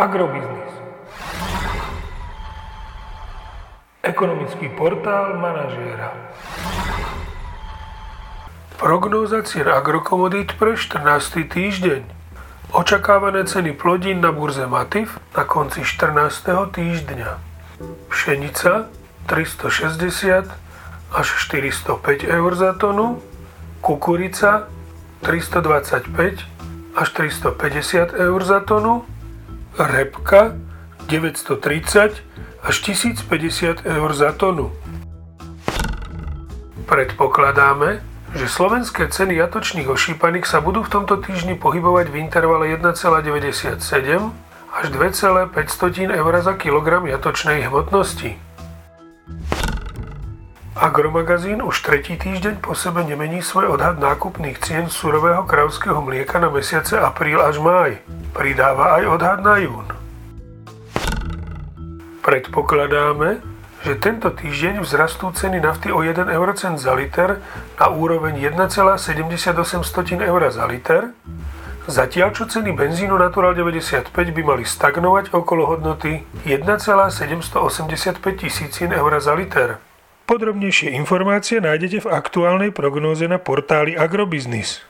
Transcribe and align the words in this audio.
Agrobiznis. 0.00 0.72
Ekonomický 4.00 4.72
portál 4.72 5.36
manažéra. 5.36 6.16
Prognóza 8.80 9.44
cien 9.44 9.68
agrokomodít 9.68 10.56
pre 10.56 10.72
14. 10.72 11.44
týždeň. 11.52 12.00
Očakávané 12.72 13.44
ceny 13.44 13.76
plodín 13.76 14.24
na 14.24 14.32
burze 14.32 14.64
Matif 14.64 15.20
na 15.36 15.44
konci 15.44 15.84
14. 15.84 16.48
týždňa. 16.72 17.36
Pšenica 18.08 18.88
360 19.28 20.48
až 21.12 21.28
405 21.44 22.24
eur 22.24 22.52
za 22.56 22.72
tonu, 22.72 23.20
kukurica 23.84 24.64
325 25.20 26.40
až 26.96 27.08
350 27.12 28.16
eur 28.16 28.40
za 28.48 28.64
tonu, 28.64 29.04
repka 29.86 30.56
930 31.08 32.24
až 32.60 32.74
1050 32.84 33.86
eur 33.86 34.10
za 34.12 34.32
tonu. 34.32 34.72
Predpokladáme, 36.84 38.02
že 38.34 38.46
slovenské 38.46 39.08
ceny 39.08 39.38
jatočných 39.38 39.86
ošípaných 39.90 40.46
sa 40.46 40.58
budú 40.58 40.82
v 40.82 40.92
tomto 40.92 41.18
týždni 41.18 41.54
pohybovať 41.54 42.10
v 42.10 42.16
intervale 42.18 42.70
1,97 42.74 43.78
až 44.70 44.86
2,5 44.90 45.54
eur 46.10 46.32
za 46.42 46.54
kilogram 46.54 47.06
jatočnej 47.06 47.66
hmotnosti. 47.66 48.38
Agromagazín 50.80 51.60
už 51.60 51.82
tretí 51.82 52.16
týždeň 52.16 52.62
po 52.64 52.72
sebe 52.72 53.04
nemení 53.04 53.42
svoj 53.42 53.76
odhad 53.76 53.98
nákupných 53.98 54.56
cien 54.62 54.86
surového 54.88 55.44
kravského 55.44 55.98
mlieka 56.00 56.38
na 56.40 56.48
mesiace 56.48 56.96
apríl 56.96 57.42
až 57.42 57.58
máj. 57.60 58.00
Pridáva 58.30 59.02
aj 59.02 59.04
odhad 59.10 59.40
na 59.42 59.58
jún. 59.58 59.86
Predpokladáme, 62.20 63.42
že 63.80 63.96
tento 63.96 64.28
týždeň 64.28 64.84
vzrastú 64.84 65.32
ceny 65.32 65.58
nafty 65.58 65.88
o 65.88 66.04
1 66.04 66.28
eurocent 66.28 66.76
za 66.76 66.92
liter 66.92 67.40
na 67.80 67.86
úroveň 67.88 68.36
1,78 68.52 70.20
eur 70.20 70.42
za 70.52 70.64
liter, 70.68 71.16
zatiaľ 71.88 72.28
čo 72.36 72.44
ceny 72.44 72.76
benzínu 72.76 73.16
Natural 73.16 73.56
95 73.56 74.12
by 74.12 74.42
mali 74.44 74.68
stagnovať 74.68 75.32
okolo 75.32 75.64
hodnoty 75.64 76.22
1,785 76.44 78.20
tisícin 78.36 78.92
eur 78.92 79.12
za 79.16 79.32
liter. 79.32 79.80
Podrobnejšie 80.28 80.94
informácie 80.94 81.58
nájdete 81.58 82.06
v 82.06 82.12
aktuálnej 82.14 82.70
prognóze 82.70 83.26
na 83.26 83.40
portáli 83.40 83.98
Agrobiznis. 83.98 84.84